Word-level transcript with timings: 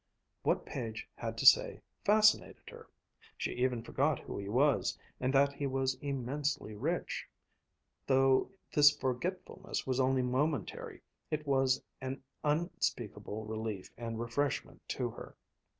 What 0.41 0.65
Page 0.65 1.07
had 1.15 1.37
to 1.37 1.45
say 1.45 1.79
fascinated 2.03 2.71
her. 2.71 2.87
She 3.37 3.51
even 3.53 3.83
forgot 3.83 4.17
who 4.17 4.39
he 4.39 4.49
was, 4.49 4.97
and 5.19 5.31
that 5.31 5.53
he 5.53 5.67
was 5.67 5.93
immensely 6.01 6.73
rich. 6.73 7.27
Though 8.07 8.49
this 8.73 8.97
forgetfulness 8.97 9.85
was 9.85 9.99
only 9.99 10.23
momentary 10.23 11.03
it 11.29 11.45
was 11.45 11.83
an 12.01 12.23
unspeakable 12.43 13.45
relief 13.45 13.91
and 13.95 14.19
refreshment 14.19 14.81
to 14.89 15.11
her. 15.11 15.35